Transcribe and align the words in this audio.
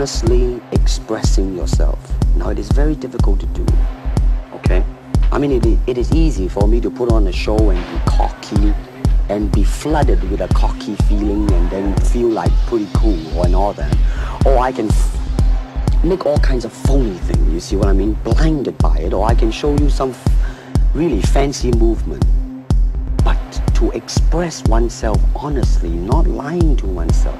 honestly 0.00 0.58
expressing 0.72 1.54
yourself. 1.54 1.98
Now, 2.34 2.48
it 2.48 2.58
is 2.58 2.72
very 2.72 2.94
difficult 2.94 3.38
to 3.40 3.46
do, 3.48 3.66
okay? 4.54 4.82
I 5.30 5.36
mean, 5.36 5.52
it, 5.52 5.78
it 5.86 5.98
is 5.98 6.10
easy 6.12 6.48
for 6.48 6.66
me 6.66 6.80
to 6.80 6.90
put 6.90 7.12
on 7.12 7.26
a 7.26 7.32
show 7.32 7.68
and 7.68 7.78
be 7.78 8.10
cocky 8.10 8.72
and 9.28 9.52
be 9.52 9.62
flooded 9.62 10.22
with 10.30 10.40
a 10.40 10.48
cocky 10.54 10.94
feeling 11.06 11.52
and 11.52 11.70
then 11.70 11.94
feel 11.96 12.28
like 12.28 12.50
pretty 12.66 12.88
cool 12.94 13.42
and 13.42 13.54
all 13.54 13.74
that. 13.74 13.94
Or 14.46 14.56
I 14.56 14.72
can 14.72 14.88
f- 14.88 16.02
make 16.02 16.24
all 16.24 16.38
kinds 16.38 16.64
of 16.64 16.72
phony 16.72 17.18
things, 17.18 17.52
you 17.52 17.60
see 17.60 17.76
what 17.76 17.88
I 17.88 17.92
mean? 17.92 18.14
Blinded 18.24 18.78
by 18.78 18.96
it. 19.00 19.12
Or 19.12 19.26
I 19.26 19.34
can 19.34 19.50
show 19.50 19.76
you 19.76 19.90
some 19.90 20.12
f- 20.12 20.94
really 20.94 21.20
fancy 21.20 21.72
movement. 21.72 22.24
But 23.22 23.36
to 23.74 23.90
express 23.90 24.64
oneself 24.64 25.20
honestly, 25.36 25.90
not 25.90 26.26
lying 26.26 26.74
to 26.76 26.86
oneself, 26.86 27.36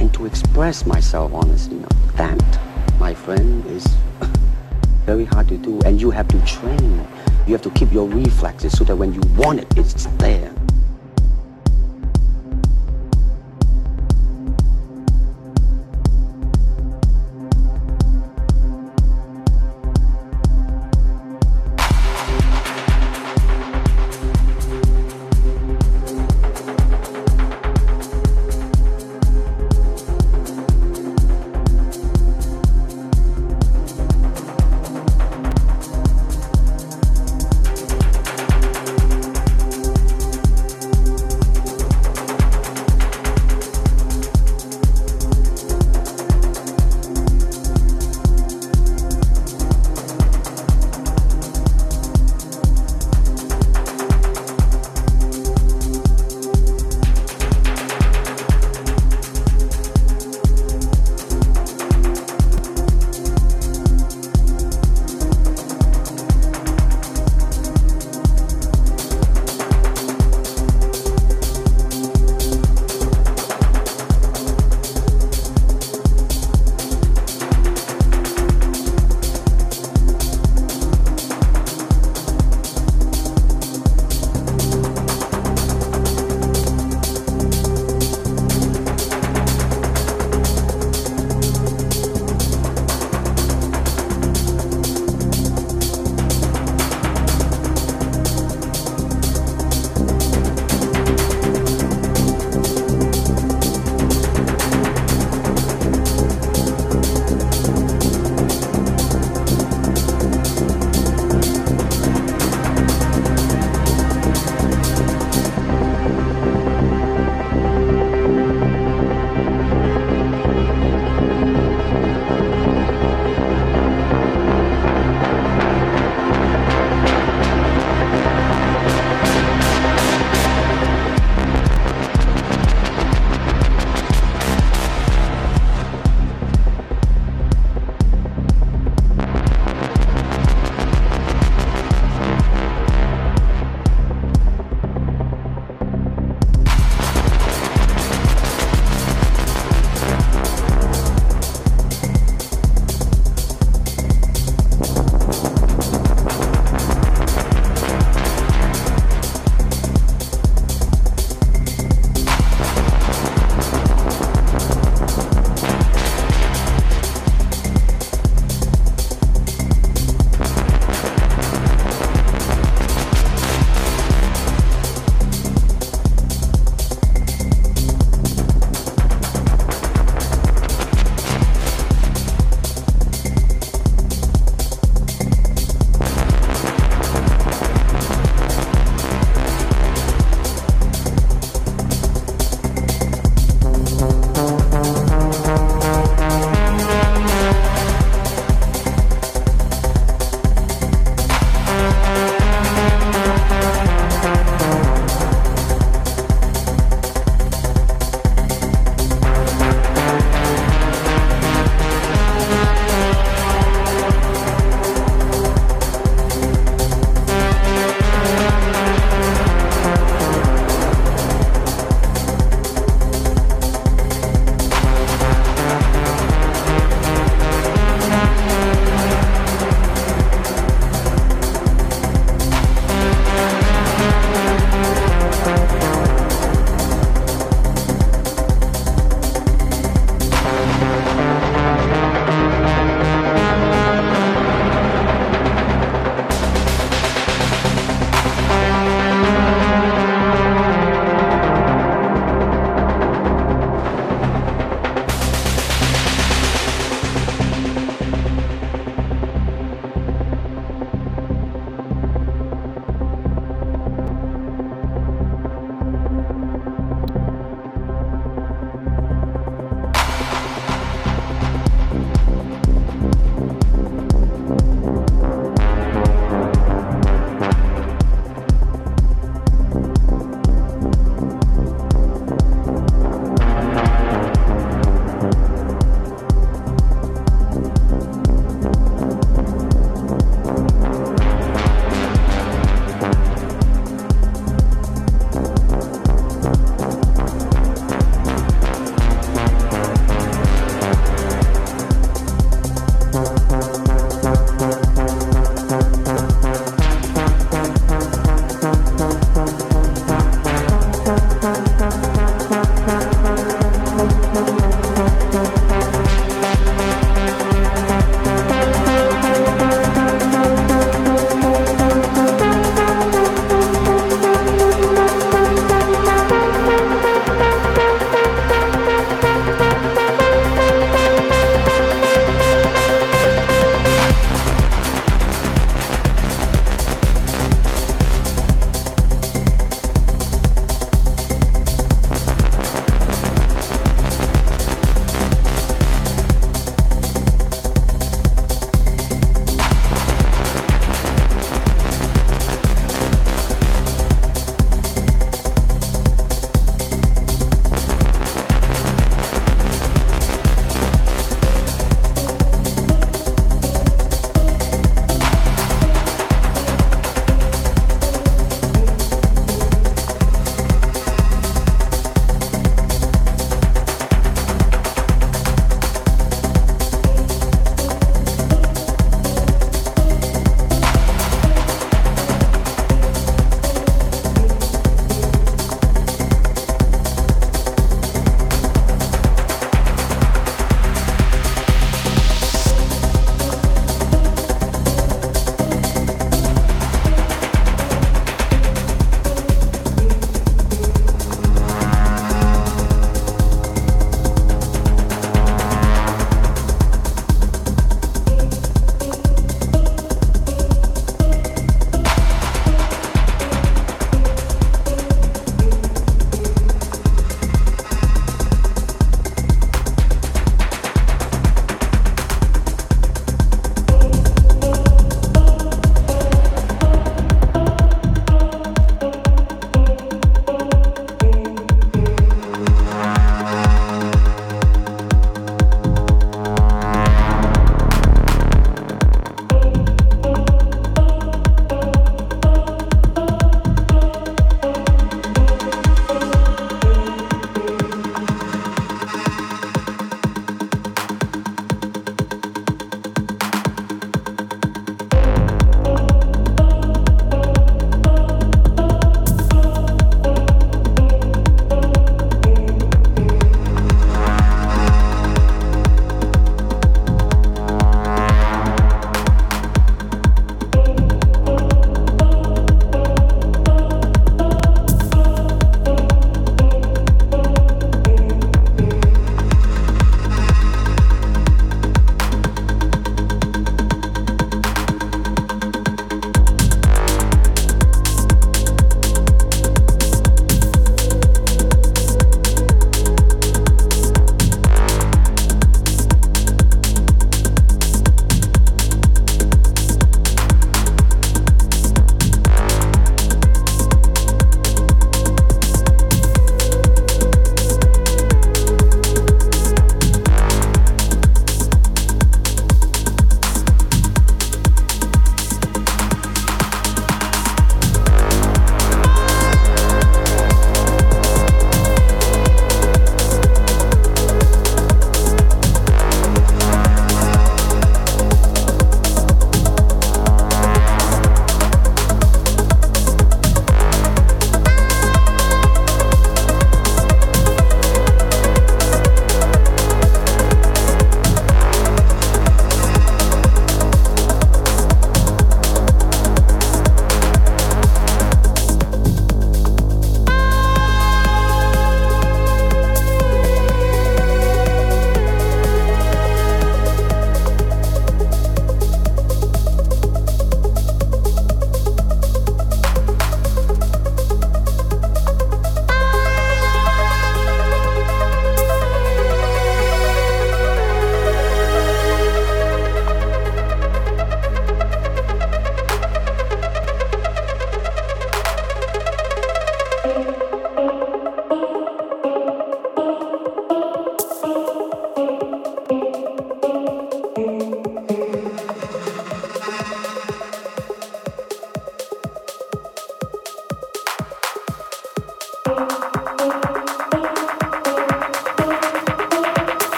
and 0.00 0.12
to 0.14 0.26
express 0.26 0.86
myself 0.86 1.32
honestly, 1.32 1.76
now, 1.76 1.88
that, 2.16 2.60
my 2.98 3.14
friend, 3.14 3.64
is 3.66 3.86
very 5.04 5.24
hard 5.24 5.48
to 5.48 5.58
do. 5.58 5.78
And 5.82 6.00
you 6.00 6.10
have 6.10 6.26
to 6.28 6.44
train. 6.46 7.06
You 7.46 7.52
have 7.52 7.62
to 7.62 7.70
keep 7.70 7.92
your 7.92 8.08
reflexes 8.08 8.76
so 8.76 8.84
that 8.84 8.96
when 8.96 9.12
you 9.12 9.20
want 9.36 9.60
it, 9.60 9.66
it's 9.76 10.06
there. 10.18 10.52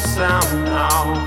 Sound 0.00 0.64
now. 0.64 1.26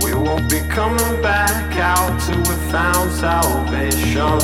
We 0.00 0.14
won't 0.14 0.48
be 0.50 0.60
coming 0.68 1.20
back 1.20 1.76
out 1.76 2.20
till 2.26 2.38
we 2.38 2.54
found 2.70 3.12
salvation. 3.12 4.36